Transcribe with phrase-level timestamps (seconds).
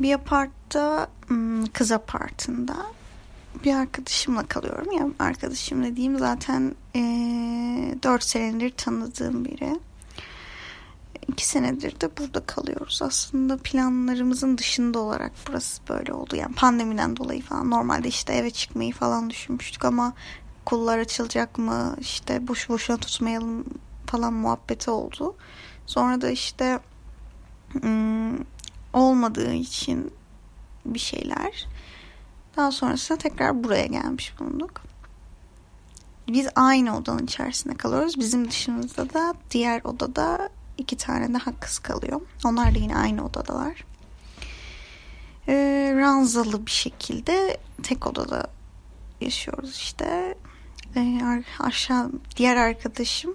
[0.00, 1.08] Bir apartta
[1.72, 2.76] kız apartında
[3.64, 4.92] bir arkadaşımla kalıyorum.
[4.92, 7.00] Ya arkadaşım dediğim zaten e,
[8.02, 9.80] 4 senedir tanıdığım biri.
[11.28, 13.02] 2 senedir de burada kalıyoruz.
[13.02, 16.36] Aslında planlarımızın dışında olarak burası böyle oldu.
[16.36, 17.70] Yani pandemiden dolayı falan.
[17.70, 20.12] Normalde işte eve çıkmayı falan düşünmüştük ama
[20.62, 21.96] okullar açılacak mı?
[22.00, 23.64] İşte boş boşuna tutmayalım
[24.06, 25.36] falan muhabbeti oldu.
[25.86, 26.78] Sonra da işte
[27.84, 28.44] ım,
[28.98, 30.12] olmadığı için
[30.84, 31.66] bir şeyler.
[32.56, 34.80] Daha sonrasında tekrar buraya gelmiş bulunduk.
[36.28, 38.18] Biz aynı odanın içerisinde kalıyoruz.
[38.18, 40.48] Bizim dışımızda da diğer odada
[40.78, 42.20] iki tane daha kız kalıyor.
[42.44, 43.84] Onlar da yine aynı odadalar.
[45.48, 48.46] Ee, ranzalı bir şekilde tek odada
[49.20, 50.34] yaşıyoruz işte.
[50.96, 51.20] Ee,
[51.58, 53.34] aşağı diğer arkadaşım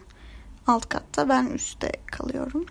[0.67, 2.65] alt katta ben üstte kalıyorum.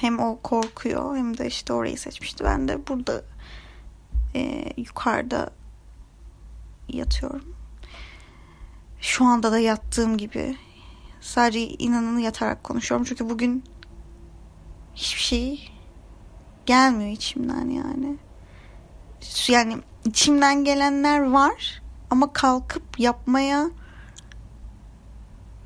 [0.00, 2.44] Hem o korkuyor hem de işte orayı seçmişti.
[2.44, 3.22] Ben de burada
[4.34, 5.50] e, yukarıda
[6.88, 7.56] yatıyorum.
[9.00, 10.56] Şu anda da yattığım gibi
[11.20, 13.06] sadece inanın yatarak konuşuyorum.
[13.08, 13.64] Çünkü bugün
[14.94, 15.72] hiçbir şey
[16.66, 18.16] gelmiyor içimden yani.
[19.48, 23.70] Yani içimden gelenler var ama kalkıp yapmaya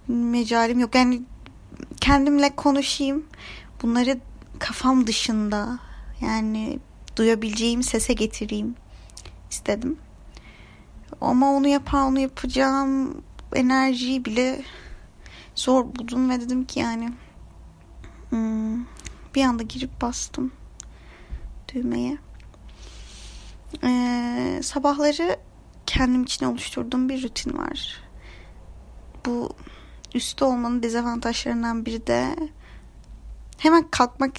[0.09, 0.95] mecalim yok.
[0.95, 1.23] Yani
[2.01, 3.27] kendimle konuşayım.
[3.83, 4.21] Bunları
[4.59, 5.79] kafam dışında
[6.21, 6.79] yani
[7.17, 8.75] duyabileceğim sese getireyim
[9.51, 9.99] istedim.
[11.21, 13.23] Ama onu yapar onu yapacağım
[13.55, 14.63] enerjiyi bile
[15.55, 17.13] zor buldum ve dedim ki yani
[18.31, 18.85] hmm,
[19.35, 20.53] bir anda girip bastım
[21.75, 22.19] düğmeye.
[23.85, 25.37] Ee, sabahları
[25.87, 28.01] kendim için oluşturduğum bir rutin var.
[29.27, 29.51] Bu
[30.15, 32.37] üstte olmanın dezavantajlarından biri de
[33.63, 34.33] hemen kalkmak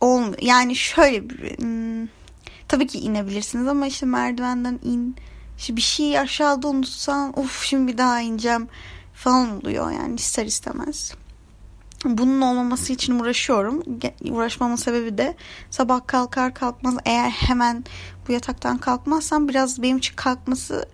[0.00, 0.38] olmuyor.
[0.42, 2.08] Yani şöyle bir hmm,
[2.68, 5.16] tabii ki inebilirsiniz ama işte merdivenden in
[5.58, 8.68] işte bir şey aşağıda unutsan of şimdi bir daha ineceğim
[9.14, 11.14] falan oluyor yani ister istemez.
[12.04, 13.82] Bunun olmaması için uğraşıyorum.
[14.30, 15.36] Uğraşmamın sebebi de
[15.70, 17.84] sabah kalkar kalkmaz eğer hemen
[18.28, 20.88] bu yataktan kalkmazsam biraz benim için kalkması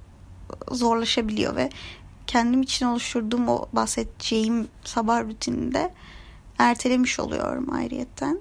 [0.70, 1.70] zorlaşabiliyor ve
[2.26, 5.92] kendim için oluşturduğum o bahsedeceğim sabah rutininde
[6.58, 8.40] ertelemiş oluyorum ayrıyetten.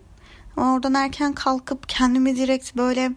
[0.58, 3.12] Ama oradan erken kalkıp kendimi direkt böyle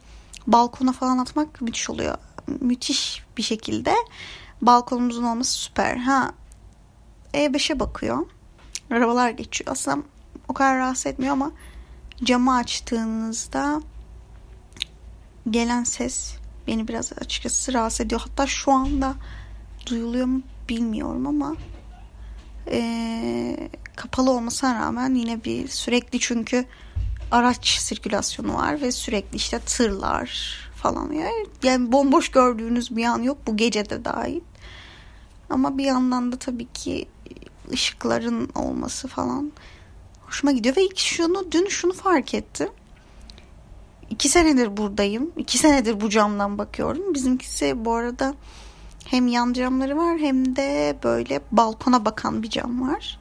[0.47, 2.19] balkona falan atmak müthiş oluyor.
[2.61, 3.95] Müthiş bir şekilde
[4.63, 5.97] balkonumuzun olması süper.
[5.97, 6.33] Ha
[7.35, 8.27] E5'e bakıyor.
[8.91, 9.71] Arabalar geçiyor.
[9.73, 9.99] Aslında
[10.49, 11.53] o kadar rahatsız etmiyor ama
[12.25, 13.83] camı açtığınızda
[15.51, 18.21] gelen ses beni biraz açıkçası rahatsız ediyor.
[18.21, 19.15] Hatta şu anda
[19.87, 21.57] duyuluyor mu bilmiyorum ama
[22.71, 26.65] e, kapalı olmasına rağmen yine bir sürekli çünkü
[27.31, 33.39] araç sirkülasyonu var ve sürekli işte tırlar falan yani, yani bomboş gördüğünüz bir an yok
[33.47, 34.41] bu gece de dahil.
[35.51, 37.09] Ama bir yandan da tabii ki
[37.73, 39.53] ışıkların olması falan
[40.27, 42.69] hoşuma gidiyor ve ilk şunu dün şunu fark ettim.
[44.11, 45.33] İki senedir buradayım.
[45.37, 47.15] İki senedir bu camdan bakıyorum.
[47.15, 48.35] Bizimkisi bu arada
[49.05, 53.19] hem yan camları var hem de böyle balkona bakan bir cam var.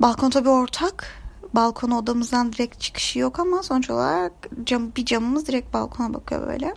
[0.00, 1.06] Balkon tabii ortak.
[1.54, 4.32] Balkona odamızdan direkt çıkışı yok ama sonuç olarak
[4.64, 6.74] cam, bir camımız direkt balkona bakıyor böyle.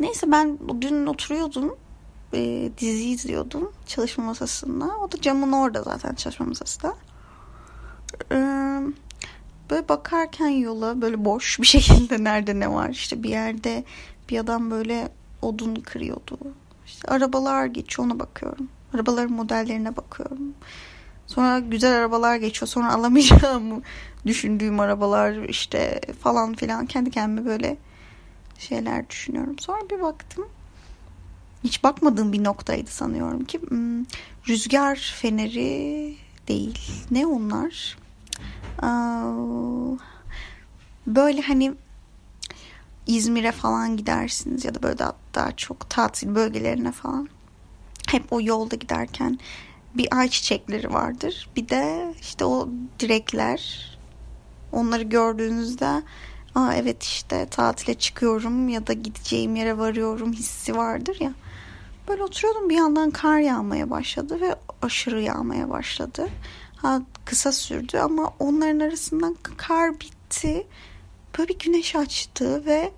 [0.00, 1.76] Neyse ben dün oturuyordum.
[2.34, 4.96] E, dizi izliyordum çalışma masasında.
[4.98, 6.94] O da camın orada zaten çalışma masasında.
[8.32, 8.36] E,
[9.70, 13.84] böyle bakarken yola böyle boş bir şekilde nerede ne var işte bir yerde
[14.28, 15.08] bir adam böyle
[15.42, 16.38] odun kırıyordu.
[16.86, 18.68] İşte arabalar geçiyor ona bakıyorum.
[18.94, 20.54] Arabaların modellerine bakıyorum.
[21.34, 22.68] Sonra güzel arabalar geçiyor.
[22.68, 23.82] Sonra alamayacağımı
[24.26, 26.86] düşündüğüm arabalar işte falan filan.
[26.86, 27.76] Kendi kendime böyle
[28.58, 29.58] şeyler düşünüyorum.
[29.58, 30.48] Sonra bir baktım.
[31.64, 33.60] Hiç bakmadığım bir noktaydı sanıyorum ki.
[33.60, 34.04] Hmm,
[34.48, 36.16] rüzgar feneri
[36.48, 36.78] değil.
[37.10, 37.96] Ne onlar?
[41.06, 41.74] Böyle hani
[43.06, 47.28] İzmir'e falan gidersiniz ya da böyle daha, daha çok tatil bölgelerine falan.
[48.08, 49.38] Hep o yolda giderken
[49.94, 51.48] bir ay çiçekleri vardır.
[51.56, 52.68] Bir de işte o
[53.00, 53.92] direkler
[54.72, 56.02] onları gördüğünüzde
[56.54, 61.32] Aa evet işte tatile çıkıyorum ya da gideceğim yere varıyorum hissi vardır ya.
[62.08, 66.28] Böyle oturuyordum bir yandan kar yağmaya başladı ve aşırı yağmaya başladı.
[66.76, 70.66] Ha, kısa sürdü ama onların arasından kar bitti.
[71.38, 72.92] Böyle bir güneş açtı ve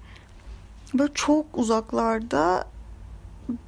[0.94, 2.68] böyle çok uzaklarda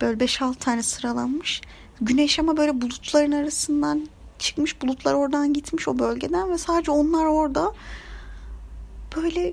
[0.01, 1.61] böyle 5-6 tane sıralanmış.
[2.01, 4.09] Güneş ama böyle bulutların arasından
[4.39, 4.83] çıkmış.
[4.83, 7.73] Bulutlar oradan gitmiş o bölgeden ve sadece onlar orada
[9.17, 9.53] böyle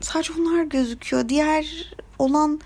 [0.00, 1.28] sadece onlar gözüküyor.
[1.28, 2.60] Diğer olan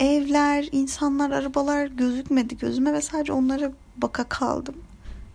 [0.00, 4.74] evler, insanlar, arabalar gözükmedi gözüme ve sadece onlara baka kaldım.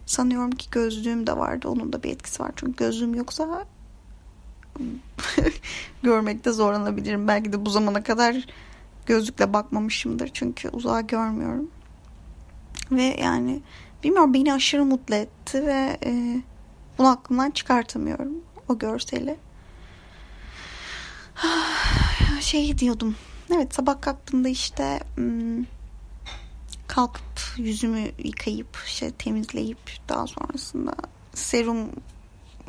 [0.06, 1.68] Sanıyorum ki gözlüğüm de vardı.
[1.68, 2.52] Onun da bir etkisi var.
[2.56, 3.66] Çünkü gözlüğüm yoksa
[6.04, 7.28] görmekte zorlanabilirim.
[7.28, 8.46] Belki de bu zamana kadar
[9.06, 10.30] gözlükle bakmamışımdır.
[10.34, 11.69] Çünkü uzağa görmüyorum.
[12.91, 13.61] Ve yani
[14.03, 16.41] bilmiyorum beni aşırı mutlu etti ve e,
[16.97, 18.31] bunu aklımdan çıkartamıyorum
[18.69, 19.38] o görseli.
[22.41, 23.15] Şey diyordum.
[23.53, 25.65] Evet sabah kalktığımda işte hmm,
[26.88, 27.23] kalkıp
[27.57, 29.77] yüzümü yıkayıp işte temizleyip
[30.09, 30.95] daha sonrasında
[31.33, 31.89] serum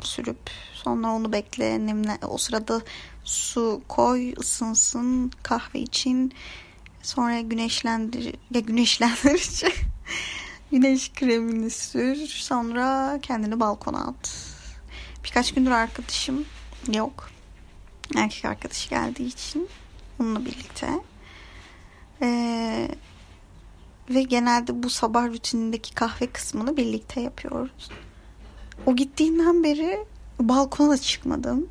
[0.01, 2.81] sürüp sonra onu bekle nemle o sırada
[3.23, 6.33] su koy ısınsın kahve için
[7.01, 9.67] sonra güneşlendir ya güneşlendirici
[10.71, 14.53] güneş kremini sür sonra kendini balkona at
[15.23, 16.45] birkaç gündür arkadaşım
[16.93, 17.29] yok
[18.15, 19.69] erkek arkadaşı geldiği için
[20.19, 20.89] onunla birlikte
[22.21, 22.87] ee,
[24.09, 27.89] ve genelde bu sabah rutinindeki kahve kısmını birlikte yapıyoruz.
[28.85, 30.05] O gittiğinden beri
[30.39, 31.69] balkona çıkmadım.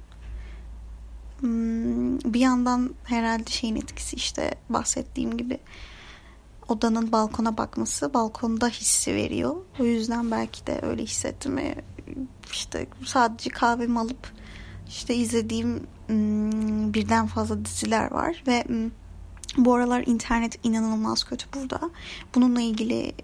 [1.41, 5.59] Hmm, bir yandan herhalde şeyin etkisi işte bahsettiğim gibi
[6.69, 9.57] odanın balkona bakması balkonda hissi veriyor.
[9.81, 11.59] O yüzden belki de öyle hissettim.
[12.53, 14.33] İşte sadece kahvemi alıp
[14.89, 18.91] işte izlediğim hmm, birden fazla diziler var ve hmm,
[19.57, 21.91] bu aralar internet inanılmaz kötü burada.
[22.35, 23.15] Bununla ilgili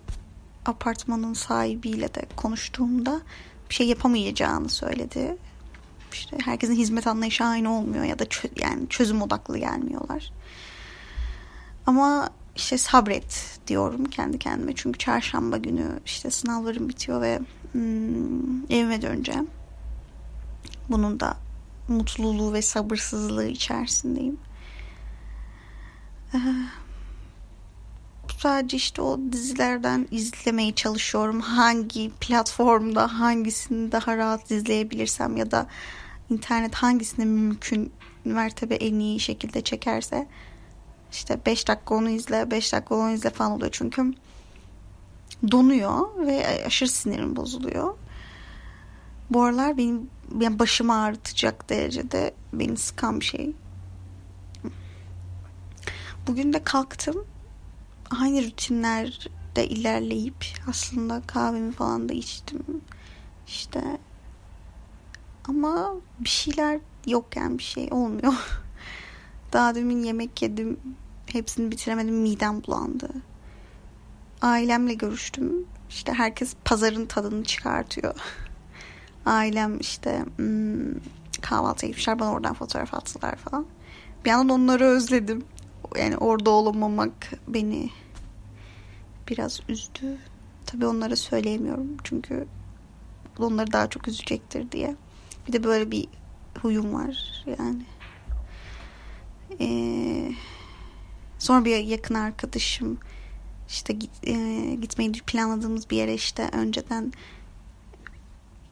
[0.66, 3.20] apartmanın sahibiyle de konuştuğumda
[3.70, 5.36] bir şey yapamayacağını söyledi.
[6.12, 10.32] İşte herkesin hizmet anlayışı aynı olmuyor ya da çö- yani çözüm odaklı gelmiyorlar.
[11.86, 14.72] Ama işte sabret diyorum kendi kendime.
[14.74, 17.40] Çünkü çarşamba günü işte sınavlarım bitiyor ve
[17.72, 19.46] hmm, evime döneceğim.
[20.88, 21.36] Bunun da
[21.88, 24.38] mutluluğu ve sabırsızlığı içerisindeyim.
[26.34, 26.38] Ee,
[28.38, 31.40] sadece işte o dizilerden izlemeye çalışıyorum.
[31.40, 35.66] Hangi platformda hangisini daha rahat izleyebilirsem ya da
[36.30, 37.92] internet hangisini mümkün
[38.24, 40.26] mertebe en iyi şekilde çekerse
[41.12, 44.12] işte 5 dakika onu izle 5 dakika onu izle falan oluyor çünkü
[45.50, 47.94] donuyor ve aşırı sinirim bozuluyor.
[49.30, 50.10] Bu aralar benim
[50.40, 53.52] yani başımı ağrıtacak derecede beni sıkan bir şey.
[56.26, 57.24] Bugün de kalktım.
[58.20, 62.64] Aynı rutinlerde ilerleyip aslında kahvemi falan da içtim.
[63.46, 63.98] İşte
[65.48, 68.32] ama bir şeyler yok yani bir şey olmuyor.
[69.52, 70.80] Daha demin yemek yedim.
[71.26, 72.14] Hepsini bitiremedim.
[72.14, 73.08] Midem bulandı.
[74.42, 75.66] Ailemle görüştüm.
[75.90, 78.14] İşte herkes pazarın tadını çıkartıyor.
[79.26, 80.94] Ailem işte hmm,
[81.42, 82.18] kahvaltı etmişler.
[82.18, 83.66] Bana oradan fotoğraf attılar falan.
[84.24, 85.44] Bir yandan onları özledim
[85.96, 87.90] yani orada olamamak beni
[89.28, 90.18] biraz üzdü.
[90.66, 92.46] Tabii onlara söyleyemiyorum çünkü
[93.38, 94.96] onları daha çok üzecektir diye.
[95.48, 96.08] Bir de böyle bir
[96.62, 97.82] huyum var yani.
[99.60, 100.32] Ee,
[101.38, 102.98] sonra bir yakın arkadaşım
[103.68, 104.34] işte git, e,
[104.80, 107.12] gitmeyi planladığımız bir yere işte önceden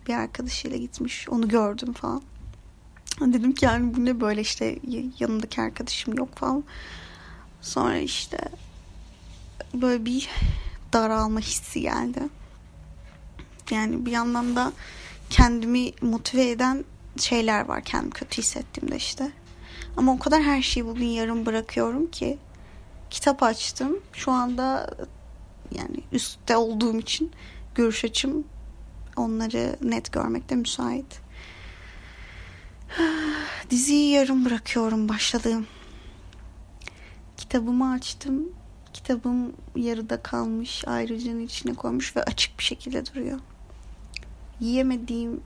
[0.09, 1.29] bir arkadaşıyla gitmiş.
[1.29, 2.23] Onu gördüm falan.
[3.21, 4.79] Dedim ki yani bu ne böyle işte
[5.19, 6.65] yanındaki arkadaşım yok falan.
[7.61, 8.39] Sonra işte
[9.75, 10.29] böyle bir
[10.93, 12.21] daralma hissi geldi.
[13.71, 14.73] Yani bir yandan da
[15.31, 16.85] kendimi motive eden
[17.17, 19.33] şeyler var kendimi kötü hissettiğimde işte.
[19.97, 22.39] Ama o kadar her şeyi bugün yarım bırakıyorum ki
[23.11, 24.01] kitap açtım.
[24.13, 24.97] Şu anda
[25.73, 27.31] yani üstte olduğum için
[27.75, 28.45] görüş açım
[29.17, 31.21] onları net görmekte müsait.
[33.71, 35.67] Diziyi yarım bırakıyorum başladığım
[37.37, 38.49] Kitabımı açtım.
[38.93, 43.39] Kitabım yarıda kalmış, ayrıcının içine koymuş ve açık bir şekilde duruyor.
[44.61, 45.41] Yiyemediğim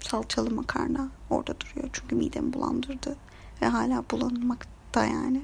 [0.00, 1.90] salçalı makarna orada duruyor.
[1.92, 3.16] Çünkü midemi bulandırdı.
[3.62, 5.42] Ve hala bulanmakta yani.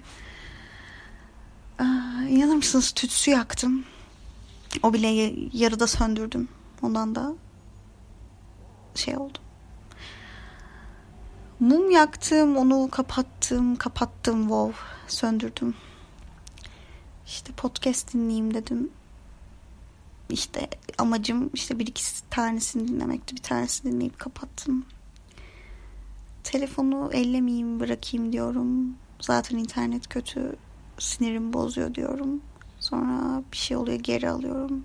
[1.80, 1.84] Ee,
[2.28, 3.84] inanır mısınız tütsü yaktım.
[4.82, 6.48] O bile yarıda söndürdüm.
[6.82, 7.34] Ondan da
[8.94, 9.38] şey oldu.
[11.60, 14.74] Mum yaktım, onu kapattım, kapattım wow,
[15.08, 15.74] söndürdüm.
[17.26, 18.90] İşte podcast dinleyeyim dedim.
[20.30, 20.68] İşte
[20.98, 23.36] amacım işte bir iki tanesini dinlemekti.
[23.36, 24.86] Bir tanesini dinleyip kapattım.
[26.44, 28.96] Telefonu ellemeyeyim bırakayım diyorum.
[29.20, 30.56] Zaten internet kötü.
[30.98, 32.40] Sinirim bozuyor diyorum.
[32.80, 34.84] Sonra bir şey oluyor geri alıyorum.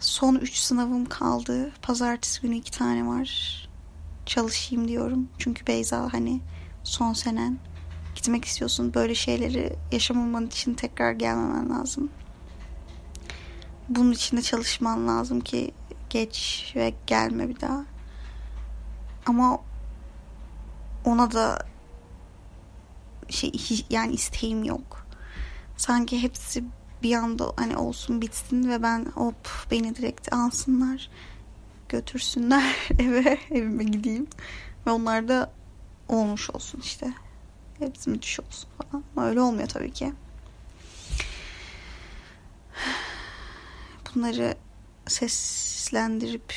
[0.00, 1.72] Son üç sınavım kaldı.
[1.82, 3.68] Pazartesi günü iki tane var
[4.26, 5.28] çalışayım diyorum.
[5.38, 6.40] Çünkü Beyza hani
[6.84, 7.58] son senen
[8.14, 8.94] gitmek istiyorsun.
[8.94, 12.10] Böyle şeyleri yaşamaman için tekrar gelmemen lazım.
[13.88, 15.70] Bunun için de çalışman lazım ki
[16.10, 17.84] geç ve gelme bir daha.
[19.26, 19.58] Ama
[21.04, 21.66] ona da
[23.28, 23.52] şey
[23.90, 25.06] yani isteğim yok.
[25.76, 26.64] Sanki hepsi
[27.02, 31.10] bir anda hani olsun bitsin ve ben hop beni direkt alsınlar
[31.88, 34.26] götürsünler eve evime gideyim
[34.86, 35.50] ve onlar da
[36.08, 37.12] olmuş olsun işte
[37.78, 40.12] hepsi müthiş olsun falan ama öyle olmuyor tabii ki
[44.14, 44.54] bunları
[45.06, 46.54] seslendirip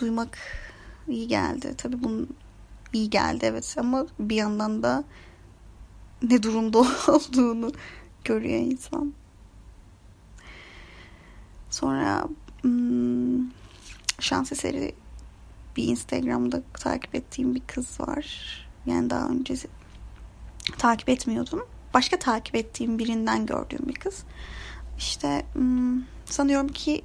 [0.00, 0.38] duymak
[1.08, 2.28] iyi geldi tabii bunun
[2.92, 5.04] iyi geldi evet ama bir yandan da
[6.22, 7.72] ne durumda olduğunu
[8.24, 9.12] görüyor insan.
[11.70, 12.28] Sonra
[12.62, 13.50] hmm,
[14.20, 14.94] şans eseri
[15.76, 18.26] bir Instagram'da takip ettiğim bir kız var.
[18.86, 19.54] Yani daha önce
[20.78, 21.66] takip etmiyordum.
[21.94, 24.24] Başka takip ettiğim birinden gördüğüm bir kız.
[24.98, 27.02] İşte hmm, sanıyorum ki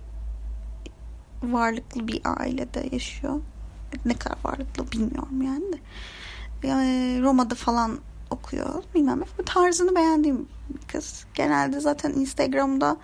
[1.43, 3.41] varlıklı bir ailede yaşıyor.
[4.05, 5.77] Ne kadar varlıklı bilmiyorum yani de.
[7.21, 8.83] Roma'da falan okuyor.
[8.95, 9.45] Bilmem ne.
[9.45, 11.25] Tarzını beğendiğim bir kız.
[11.33, 12.97] Genelde zaten Instagram'da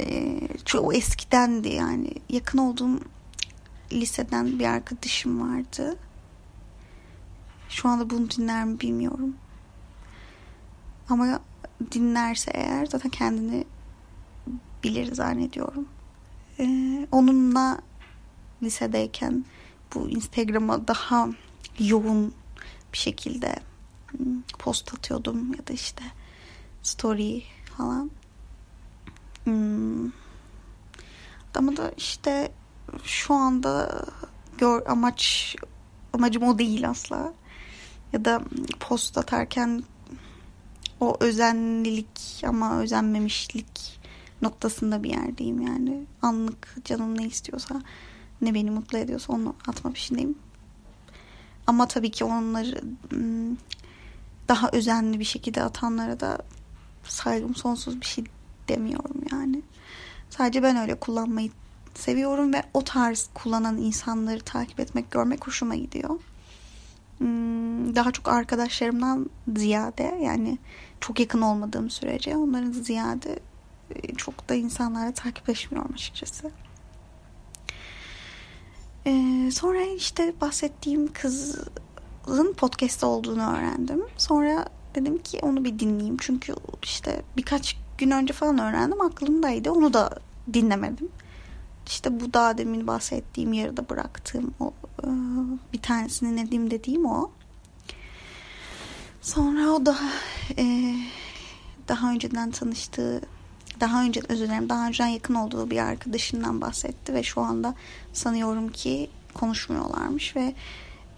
[0.00, 2.14] e, çok eskidendi yani.
[2.28, 3.00] Yakın olduğum
[3.92, 5.96] liseden bir arkadaşım vardı.
[7.68, 9.36] Şu anda bunu dinler mi bilmiyorum.
[11.08, 11.40] Ama
[11.92, 13.64] dinlerse eğer zaten kendini
[14.84, 15.88] bilir zannediyorum.
[16.58, 17.80] Ee, onunla
[18.62, 19.44] lisedeyken
[19.94, 21.28] bu Instagram'a daha
[21.78, 22.34] yoğun
[22.92, 23.56] bir şekilde
[24.58, 26.04] post atıyordum ya da işte
[26.82, 27.42] story
[27.76, 28.10] falan.
[29.44, 30.10] Hmm.
[31.54, 32.52] Ama da işte
[33.04, 34.04] şu anda
[34.58, 35.56] gör amaç
[36.12, 37.32] amacım o değil asla.
[38.12, 38.42] Ya da
[38.80, 39.82] post atarken
[41.02, 44.00] o özenlilik ama özenmemişlik
[44.42, 46.06] noktasında bir yerdeyim yani.
[46.22, 47.82] Anlık canım ne istiyorsa
[48.42, 50.34] ne beni mutlu ediyorsa onu atma peşindeyim.
[51.66, 52.80] Ama tabii ki onları
[53.10, 53.56] hmm,
[54.48, 56.38] daha özenli bir şekilde atanlara da
[57.04, 58.24] saygım sonsuz bir şey
[58.68, 59.62] demiyorum yani.
[60.30, 61.50] Sadece ben öyle kullanmayı
[61.94, 66.20] seviyorum ve o tarz kullanan insanları takip etmek, görmek hoşuma gidiyor.
[67.18, 70.58] Hmm, daha çok arkadaşlarımdan ziyade yani
[71.02, 73.38] çok yakın olmadığım sürece onların ziyade
[73.94, 76.50] e, çok da insanlarla takipleşmiyorum açıkçası.
[79.06, 81.58] Ee, sonra işte bahsettiğim kız
[82.28, 84.02] Yıl'ın podcast olduğunu öğrendim.
[84.16, 86.16] Sonra dedim ki onu bir dinleyeyim.
[86.20, 89.00] Çünkü işte birkaç gün önce falan öğrendim.
[89.00, 89.70] Aklımdaydı.
[89.70, 90.10] Onu da
[90.52, 91.08] dinlemedim.
[91.86, 95.08] İşte bu daha demin bahsettiğim yarıda bıraktığım o e,
[95.72, 97.30] bir tanesini Nedim dediğim o.
[99.22, 99.98] Sonra o da
[100.58, 100.94] e,
[101.88, 103.20] daha önceden tanıştığı
[103.80, 107.74] daha önce özür dilerim daha önceden yakın olduğu bir arkadaşından bahsetti ve şu anda
[108.12, 110.54] sanıyorum ki konuşmuyorlarmış ve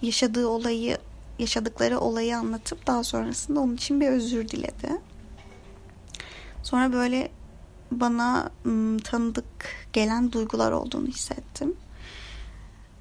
[0.02, 0.98] yaşadığı olayı
[1.38, 5.00] yaşadıkları olayı anlatıp daha sonrasında onun için bir özür diledi.
[6.62, 7.30] Sonra böyle
[7.90, 11.76] bana ım, tanıdık gelen duygular olduğunu hissettim.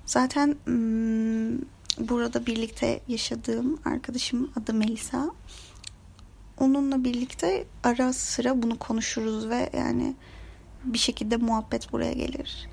[0.05, 1.65] Zaten ım,
[1.99, 5.31] burada birlikte yaşadığım arkadaşım adı Melisa.
[6.59, 10.15] Onunla birlikte ara sıra bunu konuşuruz ve yani
[10.83, 12.69] bir şekilde muhabbet buraya gelir.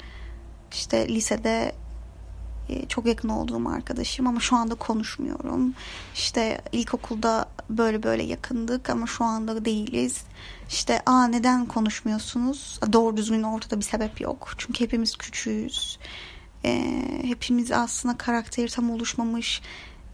[0.73, 1.73] İşte lisede
[2.69, 5.75] e, çok yakın olduğum arkadaşım ama şu anda konuşmuyorum.
[6.15, 10.25] İşte ilkokulda böyle böyle yakındık ama şu anda değiliz.
[10.69, 12.81] İşte aa neden konuşmuyorsunuz?
[12.93, 14.55] Doğru düzgün ortada bir sebep yok.
[14.59, 15.99] Çünkü hepimiz küçüğüz.
[16.65, 19.63] E, hepimiz aslında karakteri tam oluşmamış.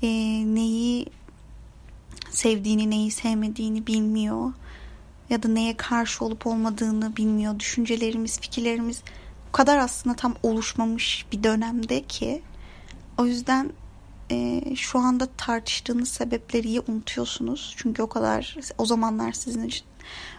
[0.02, 0.08] E,
[0.54, 1.06] neyi
[2.30, 4.52] sevdiğini, neyi sevmediğini bilmiyor.
[5.30, 7.58] Ya da neye karşı olup olmadığını bilmiyor.
[7.58, 9.02] Düşüncelerimiz, fikirlerimiz
[9.56, 12.42] kadar aslında tam oluşmamış bir dönemde ki
[13.18, 13.72] o yüzden
[14.30, 17.74] e, şu anda tartıştığınız sebepleri iyi unutuyorsunuz.
[17.76, 19.86] Çünkü o kadar o zamanlar sizin için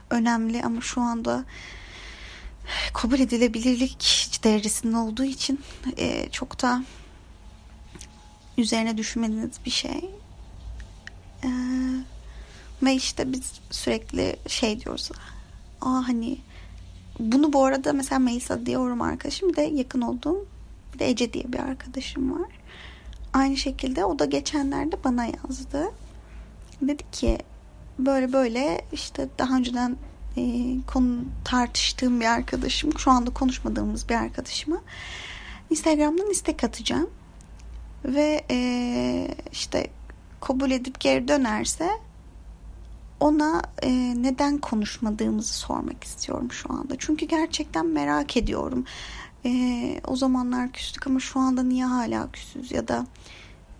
[0.09, 1.45] önemli ama şu anda
[2.93, 5.61] kabul edilebilirlik derecesinde olduğu için
[5.97, 6.83] e, çok da
[8.57, 10.09] üzerine düşünmediğiniz bir şey.
[11.43, 11.49] E,
[12.83, 15.11] ve işte biz sürekli şey diyoruz.
[15.81, 16.37] Aa hani
[17.19, 20.45] bunu bu arada mesela Melisa diyorum arkadaşım bir de yakın olduğum
[20.93, 22.51] bir de Ece diye bir arkadaşım var.
[23.33, 25.91] Aynı şekilde o da geçenlerde bana yazdı.
[26.81, 27.37] Dedi ki
[27.99, 29.97] böyle böyle işte daha önceden
[30.37, 30.41] e,
[30.87, 34.81] konu tartıştığım bir arkadaşım şu anda konuşmadığımız bir arkadaşıma
[35.69, 37.09] Instagram'dan istek atacağım.
[38.05, 39.87] Ve e, işte
[40.41, 41.89] kabul edip geri dönerse
[43.19, 43.91] ona e,
[44.23, 46.95] neden konuşmadığımızı sormak istiyorum şu anda.
[46.97, 48.85] Çünkü gerçekten merak ediyorum.
[49.45, 53.05] E, o zamanlar küstük ama şu anda niye hala küsüz ya da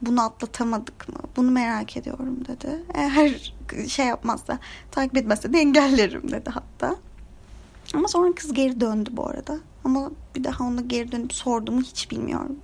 [0.02, 1.20] bunu atlatamadık mı?
[1.36, 2.84] Bunu merak ediyorum dedi.
[2.94, 3.54] Eğer
[3.88, 4.60] şey yapmazsa,
[4.92, 6.96] takip etmezse de engellerim dedi hatta.
[7.94, 9.60] Ama sonra kız geri döndü bu arada.
[9.84, 12.60] Ama bir daha ona geri dönüp sorduğumu hiç bilmiyorum.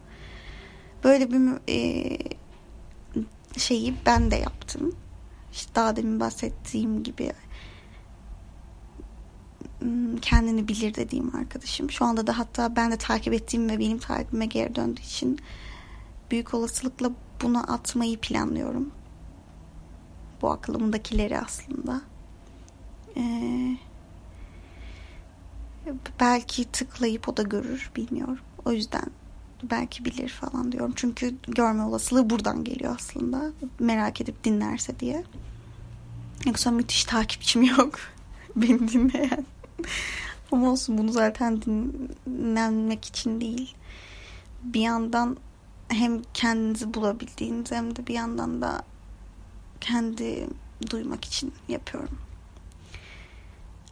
[1.04, 2.18] Böyle bir e,
[3.58, 4.96] şeyi ben de yaptım.
[5.54, 7.32] İşte daha demin bahsettiğim gibi
[9.80, 11.92] hmm, kendini bilir dediğim arkadaşım.
[11.92, 15.40] Şu anda da hatta ben de takip ettiğim ve benim takibime geri döndüğü için
[16.34, 17.12] büyük olasılıkla
[17.42, 18.92] bunu atmayı planlıyorum.
[20.42, 22.02] Bu aklımdakileri aslında.
[23.18, 23.78] Ee,
[26.20, 28.40] belki tıklayıp o da görür bilmiyorum.
[28.66, 29.06] O yüzden
[29.64, 30.94] belki bilir falan diyorum.
[30.96, 33.52] Çünkü görme olasılığı buradan geliyor aslında.
[33.80, 35.24] Merak edip dinlerse diye.
[36.46, 38.00] Yoksa müthiş takipçim yok.
[38.56, 39.46] Beni dinleyen.
[40.52, 43.76] Ama olsun bunu zaten dinlenmek için değil.
[44.64, 45.38] Bir yandan
[45.94, 48.84] hem kendinizi bulabildiğiniz hem de bir yandan da
[49.82, 50.48] kendi
[50.92, 52.18] duymak için yapıyorum.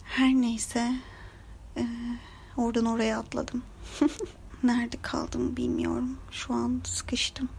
[0.04, 0.94] Her neyse
[1.78, 1.86] e,
[2.58, 3.64] oradan oraya atladım.
[4.64, 6.18] Nerede kaldım bilmiyorum.
[6.32, 7.50] Şu an sıkıştım.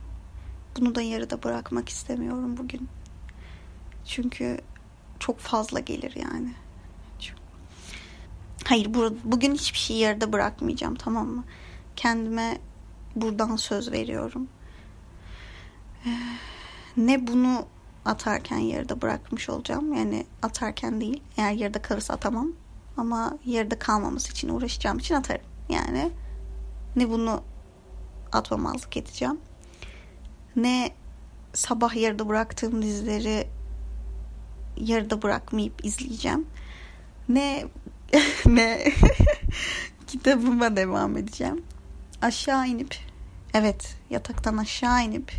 [0.78, 2.88] Bunu da yarıda bırakmak istemiyorum bugün.
[4.06, 4.60] Çünkü
[5.18, 6.54] çok fazla gelir yani.
[8.64, 8.94] Hayır
[9.24, 11.44] bugün hiçbir şeyi yarıda bırakmayacağım tamam mı?
[11.96, 12.58] Kendime
[13.16, 14.48] buradan söz veriyorum.
[16.06, 16.10] Ee,
[16.96, 17.66] ne bunu
[18.04, 19.92] atarken yarıda bırakmış olacağım.
[19.92, 21.22] Yani atarken değil.
[21.36, 22.52] Eğer yarıda kalırsa atamam.
[22.96, 25.46] Ama yarıda kalmaması için uğraşacağım için atarım.
[25.68, 26.10] Yani
[26.96, 27.42] ne bunu
[28.32, 29.40] atmamazlık edeceğim.
[30.56, 30.92] Ne
[31.52, 33.48] sabah yarıda bıraktığım dizileri
[34.76, 36.46] yarıda bırakmayıp izleyeceğim.
[37.28, 37.64] Ne
[38.46, 38.92] ne
[40.06, 41.64] kitabıma devam edeceğim.
[42.22, 43.11] Aşağı inip
[43.54, 45.32] evet yataktan aşağı inip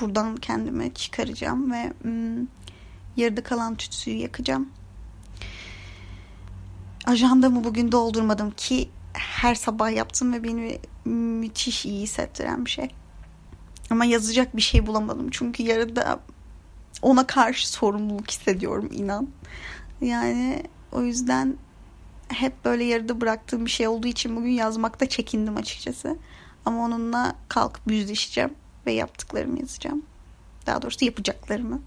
[0.00, 2.46] buradan kendime çıkaracağım ve hmm,
[3.16, 4.68] yarıda kalan tütsüyü yakacağım.
[7.06, 12.88] Ajandamı bugün doldurmadım ki her sabah yaptım ve beni müthiş iyi hissettiren bir şey.
[13.90, 15.28] Ama yazacak bir şey bulamadım.
[15.30, 16.20] Çünkü yarıda
[17.02, 19.28] ona karşı sorumluluk hissediyorum inan.
[20.00, 21.56] Yani o yüzden
[22.28, 26.16] hep böyle yarıda bıraktığım bir şey olduğu için bugün yazmakta çekindim açıkçası.
[26.64, 28.54] Ama onunla kalkıp yüzleşeceğim
[28.86, 30.02] ve yaptıklarımı yazacağım.
[30.66, 31.80] Daha doğrusu yapacaklarımı.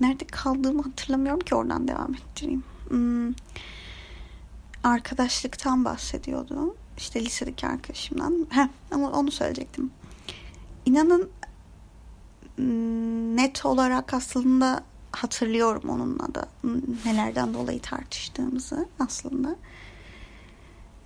[0.00, 2.64] Nerede kaldığımı hatırlamıyorum ki oradan devam ettireyim.
[2.88, 3.32] Hmm.
[4.84, 6.76] Arkadaşlıktan bahsediyordu.
[6.96, 8.46] İşte lisedeki arkadaşımdan.
[8.50, 9.90] Heh, ama onu söyleyecektim.
[10.86, 11.30] İnanın
[12.56, 16.48] hmm, net olarak aslında hatırlıyorum onunla da
[17.04, 19.56] nelerden dolayı tartıştığımızı aslında.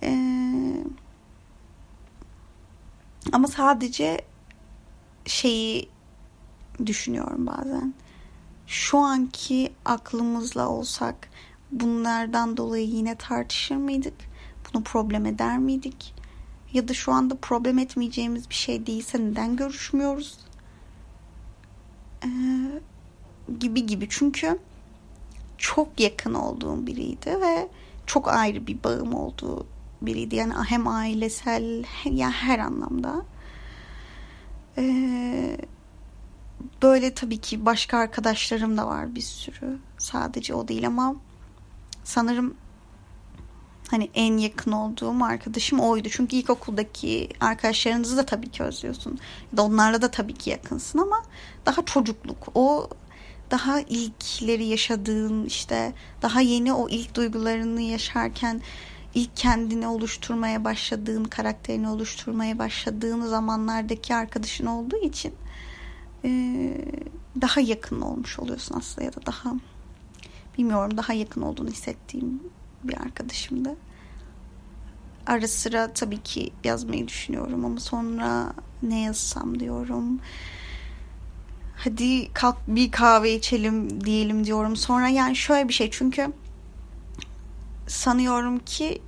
[0.03, 0.83] Ee,
[3.31, 4.21] ama sadece
[5.25, 5.89] şeyi
[6.85, 7.93] düşünüyorum bazen
[8.67, 11.29] şu anki aklımızla olsak
[11.71, 14.13] bunlardan dolayı yine tartışır mıydık?
[14.73, 16.15] Bunu problem eder miydik?
[16.73, 20.39] Ya da şu anda problem etmeyeceğimiz bir şey değilse neden görüşmüyoruz?
[22.25, 22.27] Ee,
[23.59, 24.07] gibi gibi.
[24.09, 24.59] Çünkü
[25.57, 27.67] çok yakın olduğum biriydi ve
[28.05, 29.67] çok ayrı bir bağım olduğu
[30.01, 30.35] biriydi.
[30.35, 33.25] Yani hem ailesel yani her anlamda.
[34.77, 35.57] Ee,
[36.81, 39.77] böyle tabii ki başka arkadaşlarım da var bir sürü.
[39.97, 41.15] Sadece o değil ama
[42.03, 42.53] sanırım
[43.91, 46.09] hani en yakın olduğum arkadaşım oydu.
[46.11, 49.19] Çünkü ilkokuldaki arkadaşlarınızı da tabii ki özlüyorsun.
[49.51, 51.23] Ya da onlarla da tabii ki yakınsın ama
[51.65, 52.37] daha çocukluk.
[52.55, 52.89] O
[53.51, 58.61] daha ilkleri yaşadığın işte daha yeni o ilk duygularını yaşarken
[59.15, 65.33] ilk kendini oluşturmaya başladığın, karakterini oluşturmaya başladığın zamanlardaki arkadaşın olduğu için
[67.41, 69.53] daha yakın olmuş oluyorsun aslında ya da daha
[70.57, 72.43] bilmiyorum daha yakın olduğunu hissettiğim
[72.83, 73.75] bir arkadaşımdı.
[75.27, 78.53] Ara sıra tabii ki yazmayı düşünüyorum ama sonra
[78.83, 80.19] ne yazsam diyorum.
[81.75, 84.75] Hadi kalk bir kahve içelim diyelim diyorum.
[84.75, 86.33] Sonra yani şöyle bir şey çünkü
[87.87, 89.01] sanıyorum ki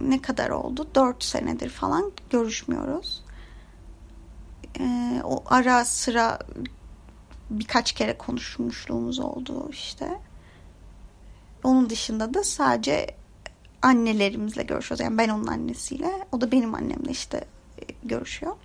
[0.00, 0.88] ne kadar oldu?
[0.94, 3.22] Dört senedir falan görüşmüyoruz
[4.80, 6.38] e, o ara sıra
[7.50, 10.20] birkaç kere konuşmuşluğumuz oldu işte.
[11.64, 13.06] Onun dışında da sadece
[13.82, 15.04] annelerimizle görüşüyoruz.
[15.04, 17.44] Yani ben onun annesiyle, o da benim annemle işte
[17.78, 18.56] e, görüşüyor.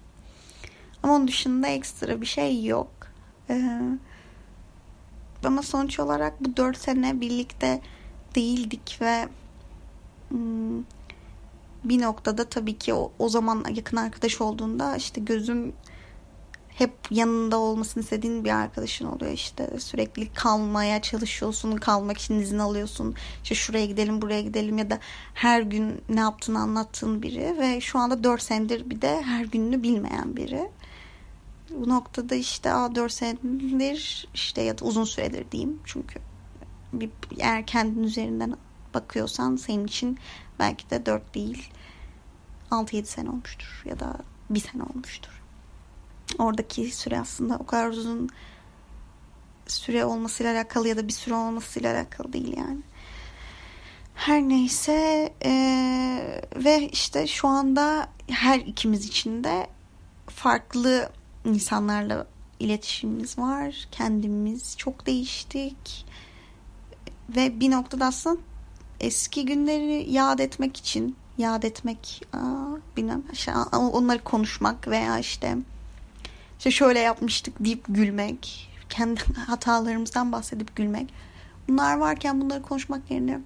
[1.04, 3.03] Ama onun dışında ekstra bir şey yok.
[3.50, 3.80] Ee,
[5.46, 7.82] ama sonuç olarak bu dört sene birlikte
[8.36, 9.28] değildik ve
[10.30, 10.84] hmm,
[11.84, 15.74] bir noktada tabii ki o, o zaman yakın arkadaş olduğunda işte gözüm
[16.70, 19.80] hep yanında olmasını istediğin bir arkadaşın oluyor işte.
[19.80, 23.16] Sürekli kalmaya çalışıyorsun kalmak için izin alıyorsun.
[23.44, 25.00] İşte şuraya gidelim buraya gidelim ya da
[25.34, 29.84] her gün ne yaptığını anlattığın biri ve şu anda 4 senedir bir de her gününü
[29.84, 30.70] bilmeyen biri
[31.74, 36.20] bu noktada işte a 4 senedir işte ya da uzun süredir diyeyim çünkü
[36.94, 37.10] bir,
[37.40, 38.56] eğer kendin üzerinden
[38.94, 40.18] bakıyorsan senin için
[40.60, 41.70] belki de 4 değil
[42.72, 44.18] 6-7 sene olmuştur ya da
[44.50, 45.44] bir sene olmuştur
[46.40, 48.30] oradaki süre aslında o kadar uzun
[49.68, 52.80] süre olmasıyla alakalı ya da bir süre olmasıyla alakalı değil yani.
[54.16, 55.52] Her neyse e,
[56.56, 59.68] ve işte şu anda her ikimiz için de
[60.28, 61.10] farklı
[61.46, 62.28] insanlarla
[62.60, 63.88] iletişimimiz var.
[63.92, 66.06] Kendimiz çok değiştik.
[67.36, 68.42] Ve bir noktada aslında
[69.00, 73.24] eski günleri yad etmek için yad etmek aa, bilmem
[73.74, 75.58] onları konuşmak veya işte
[76.58, 81.14] işte şöyle yapmıştık deyip gülmek, kendi hatalarımızdan bahsedip gülmek.
[81.68, 83.40] Bunlar varken bunları konuşmak yerine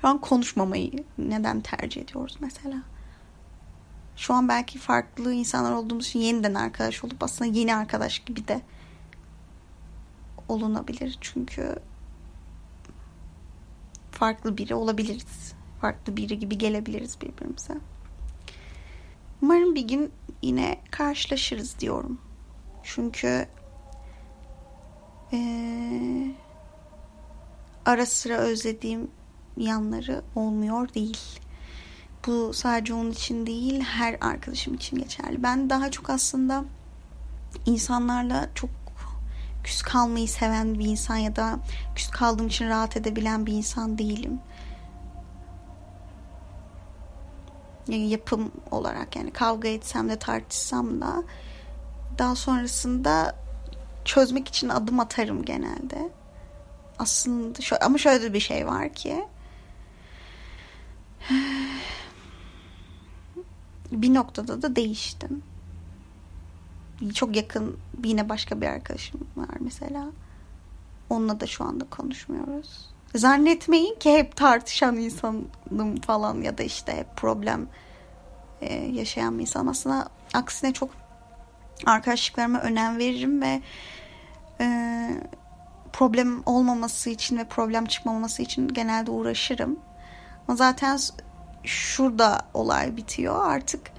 [0.00, 2.76] şu an konuşmamayı neden tercih ediyoruz mesela?
[4.18, 8.60] Şu an belki farklı insanlar olduğumuz için yeniden arkadaş olup aslında yeni arkadaş gibi de
[10.48, 11.18] olunabilir.
[11.20, 11.76] Çünkü
[14.12, 15.54] farklı biri olabiliriz.
[15.80, 17.74] Farklı biri gibi gelebiliriz birbirimize.
[19.42, 22.20] Umarım bir gün yine karşılaşırız diyorum.
[22.82, 23.48] Çünkü
[25.32, 26.34] ee,
[27.86, 29.10] ara sıra özlediğim
[29.56, 31.18] yanları olmuyor değil.
[32.26, 35.42] Bu sadece onun için değil, her arkadaşım için geçerli.
[35.42, 36.64] Ben daha çok aslında
[37.66, 38.70] insanlarla çok
[39.64, 41.58] küs kalmayı seven bir insan ya da
[41.96, 44.40] küs kaldığım için rahat edebilen bir insan değilim.
[47.88, 51.22] yani yapım olarak yani kavga etsem de tartışsam da
[52.18, 53.36] daha sonrasında
[54.04, 56.10] çözmek için adım atarım genelde.
[56.98, 59.24] Aslında şöyle, ama şöyle bir şey var ki
[63.92, 65.42] bir noktada da değiştim.
[67.14, 70.06] Çok yakın yine başka bir arkadaşım var mesela.
[71.10, 72.90] Onunla da şu anda konuşmuyoruz.
[73.14, 77.68] Zannetmeyin ki hep tartışan insanım falan ya da işte hep problem
[78.60, 79.66] e, yaşayan bir insan.
[79.66, 80.90] Aslında aksine çok
[81.86, 83.62] arkadaşlıklarıma önem veririm ve
[84.60, 84.66] e,
[85.92, 89.78] problem olmaması için ve problem çıkmaması için genelde uğraşırım.
[90.48, 90.98] Ama zaten
[91.64, 93.44] şurada olay bitiyor.
[93.44, 93.90] Artık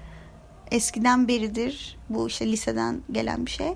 [0.70, 3.74] eskiden beridir bu işte liseden gelen bir şey.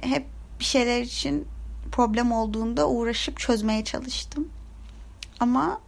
[0.00, 0.26] Hep
[0.58, 1.48] bir şeyler için
[1.92, 4.48] problem olduğunda uğraşıp çözmeye çalıştım.
[5.40, 5.80] Ama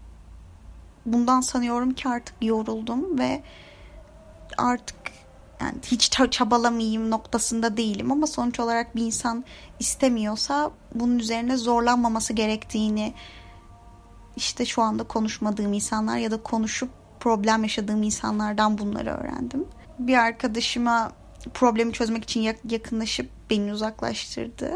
[1.06, 3.42] bundan sanıyorum ki artık yoruldum ve
[4.58, 4.96] artık
[5.60, 9.44] yani hiç çabalamayayım noktasında değilim ama sonuç olarak bir insan
[9.80, 13.14] istemiyorsa bunun üzerine zorlanmaması gerektiğini
[14.36, 16.90] işte şu anda konuşmadığım insanlar ya da konuşup
[17.24, 19.64] problem yaşadığım insanlardan bunları öğrendim.
[19.98, 21.12] Bir arkadaşıma
[21.54, 24.72] problemi çözmek için yakınlaşıp beni uzaklaştırdı.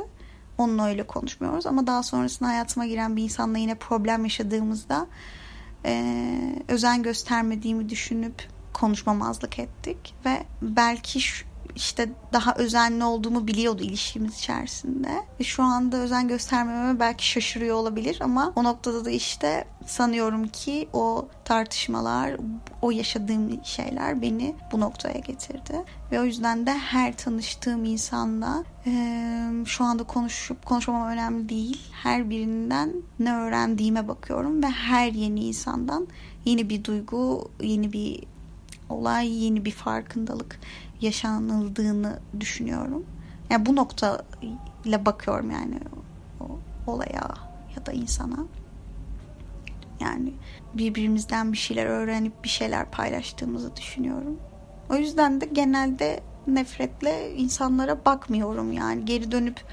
[0.59, 5.07] Onunla öyle konuşmuyoruz ama daha sonrasında hayatıma giren bir insanla yine problem yaşadığımızda
[5.85, 6.05] e,
[6.69, 11.47] özen göstermediğimi düşünüp konuşmamazlık ettik ve belki şu,
[11.79, 15.09] işte daha özenli olduğumu biliyordu ilişkimiz içerisinde.
[15.41, 20.89] Ve şu anda özen göstermeme belki şaşırıyor olabilir ama o noktada da işte sanıyorum ki
[20.93, 22.37] o tartışmalar,
[22.83, 25.85] o yaşadığım şeyler beni bu noktaya getirdi.
[26.13, 28.93] Ve o yüzden de her tanıştığım insanla e,
[29.67, 31.81] şu anda konuşup konuşmamam önemli değil.
[31.93, 36.07] Her birinden ne öğrendiğime bakıyorum ve her yeni insandan
[36.45, 38.25] yeni bir duygu, yeni bir
[38.89, 40.61] olay, yeni bir farkındalık
[41.01, 43.07] yaşanıldığını düşünüyorum.
[43.51, 44.25] Yani bu nokta
[44.85, 45.81] ile bakıyorum yani
[46.41, 47.35] o olaya
[47.77, 48.47] ya da insana.
[50.01, 50.33] Yani
[50.75, 54.39] birbirimizden bir şeyler öğrenip bir şeyler paylaştığımızı düşünüyorum.
[54.91, 59.05] O yüzden de genelde nefretle insanlara bakmıyorum yani.
[59.05, 59.65] Geri dönüp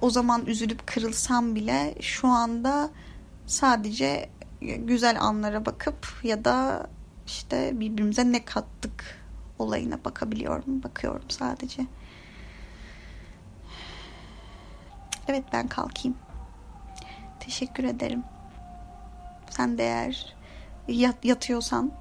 [0.00, 2.90] o zaman üzülüp kırılsam bile şu anda
[3.46, 4.28] sadece
[4.60, 6.86] güzel anlara bakıp ya da
[7.26, 9.21] işte birbirimize ne kattık
[9.62, 10.82] olayına bakabiliyorum.
[10.82, 11.86] Bakıyorum sadece.
[15.28, 16.16] Evet ben kalkayım.
[17.40, 18.24] Teşekkür ederim.
[19.50, 20.36] Sen de eğer
[20.88, 21.92] yat, yatıyorsan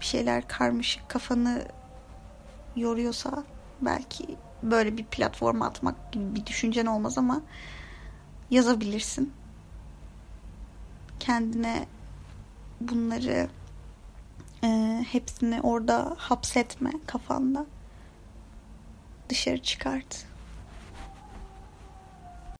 [0.00, 1.62] bir şeyler karmaşık kafanı
[2.76, 3.44] yoruyorsa
[3.80, 7.42] belki böyle bir platforma atmak gibi bir düşüncen olmaz ama
[8.50, 9.32] yazabilirsin.
[11.20, 11.86] Kendine
[12.80, 13.48] bunları
[14.64, 17.66] e, hepsini orada hapsetme kafanda.
[19.28, 20.27] Dışarı çıkart.